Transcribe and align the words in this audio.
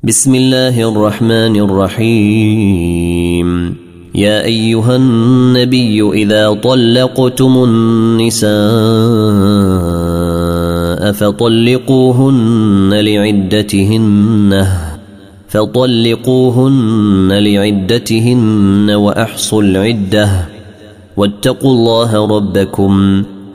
بسم 0.00 0.34
الله 0.34 0.80
الرحمن 0.88 1.60
الرحيم. 1.60 3.48
يا 4.14 4.44
أيها 4.44 4.96
النبي 4.96 6.00
إذا 6.24 6.52
طلقتم 6.52 7.64
النساء 7.64 8.50
فطلقوهن 11.12 12.94
لعدتهن 12.94 14.66
فطلقوهن 15.48 17.28
لعدتهن 17.32 18.90
وأحصوا 18.90 19.62
العدة 19.62 20.48
واتقوا 21.16 21.72
الله 21.72 22.26
ربكم. 22.36 23.24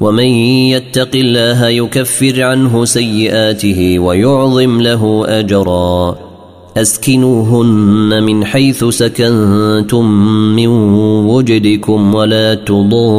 ومن 0.00 0.24
يتق 0.24 1.10
الله 1.14 1.68
يكفر 1.68 2.42
عنه 2.42 2.84
سيئاته 2.84 3.98
ويعظم 3.98 4.80
له 4.80 5.24
أجرا. 5.26 6.16
أسكنوهن 6.76 8.22
من 8.22 8.44
حيث 8.44 8.84
سكنتم 8.84 10.04
من 10.56 10.66
وجدكم 11.26 12.14
ولا 12.14 12.54
تضاروهن 12.54 13.14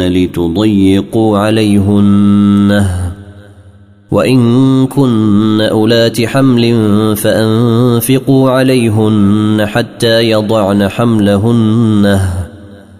لتضيقوا 0.00 1.38
عليهن. 1.38 2.86
وإن 4.10 4.86
كن 4.86 5.60
أولات 5.60 6.22
حمل 6.22 6.76
فأنفقوا 7.16 8.50
عليهن 8.50 9.66
حتى 9.66 10.30
يضعن 10.30 10.88
حملهن. 10.88 12.20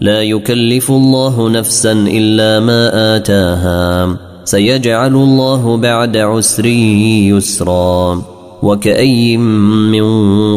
لا 0.00 0.22
يكلف 0.22 0.90
الله 0.90 1.50
نفسا 1.50 1.92
إلا 1.92 2.60
ما 2.60 3.16
آتاها. 3.16 4.16
سيجعل 4.44 5.14
الله 5.14 5.76
بعد 5.76 6.16
عسر 6.16 6.66
يسرا. 6.66 8.22
وكأي 8.62 9.36
من 9.36 10.04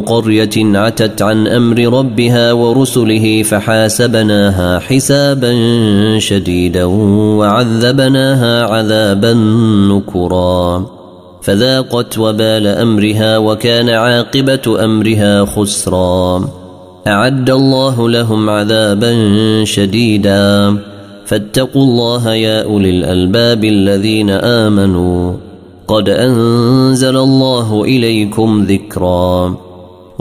قرية 0.01 0.49
عتت 0.57 1.21
عن 1.21 1.47
أمر 1.47 1.99
ربها 1.99 2.53
ورسله 2.53 3.43
فحاسبناها 3.43 4.79
حسابا 4.79 5.53
شديدا 6.19 6.83
وعذبناها 7.37 8.63
عذابا 8.63 9.33
نكرا. 9.91 10.85
فذاقت 11.41 12.17
وبال 12.17 12.67
أمرها 12.67 13.37
وكان 13.37 13.89
عاقبة 13.89 14.83
أمرها 14.83 15.45
خسرا. 15.45 16.62
أعد 17.07 17.49
الله 17.49 18.09
لهم 18.09 18.49
عذابا 18.49 19.13
شديدا. 19.63 20.77
فاتقوا 21.25 21.83
الله 21.83 22.33
يا 22.33 22.63
أولي 22.63 22.89
الألباب 22.89 23.65
الذين 23.65 24.29
آمنوا. 24.29 25.33
قد 25.87 26.09
أنزل 26.09 27.17
الله 27.17 27.83
إليكم 27.83 28.65
ذكرا. 28.69 29.57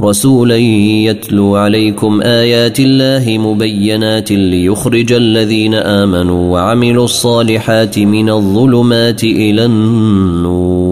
رسولا 0.01 0.57
يتلو 0.57 1.57
عليكم 1.57 2.21
آيات 2.23 2.81
الله 2.81 3.39
مبينات 3.39 4.33
ليخرج 4.33 5.13
الذين 5.13 5.75
آمنوا 5.75 6.53
وعملوا 6.53 7.05
الصالحات 7.05 7.99
من 7.99 8.31
الظلمات 8.31 9.25
إلى 9.25 9.65
النور. 9.65 10.92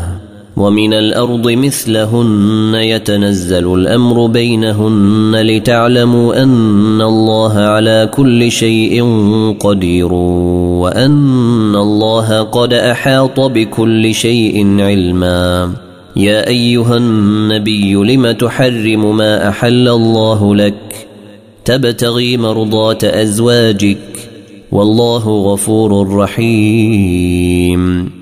ومن 0.57 0.93
الأرض 0.93 1.51
مثلهن 1.51 2.75
يتنزل 2.75 3.73
الأمر 3.73 4.27
بينهن 4.27 5.35
لتعلموا 5.35 6.43
أن 6.43 7.01
الله 7.01 7.57
على 7.57 8.09
كل 8.13 8.51
شيء 8.51 9.03
قدير 9.59 10.13
وأن 10.13 11.75
الله 11.75 12.41
قد 12.41 12.73
أحاط 12.73 13.39
بكل 13.39 14.13
شيء 14.13 14.81
علما. 14.81 15.73
يا 16.15 16.47
أيها 16.47 16.97
النبي 16.97 17.93
لم 17.93 18.31
تحرم 18.31 19.17
ما 19.17 19.49
أحل 19.49 19.87
الله 19.87 20.55
لك؟ 20.55 21.07
تبتغي 21.65 22.37
مرضات 22.37 23.03
أزواجك. 23.03 24.29
والله 24.71 25.53
غفور 25.53 26.15
رحيم. 26.15 28.20